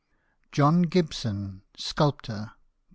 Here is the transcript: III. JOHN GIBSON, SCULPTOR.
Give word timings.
III. 0.01 0.49
JOHN 0.51 0.81
GIBSON, 0.81 1.61
SCULPTOR. 1.77 2.53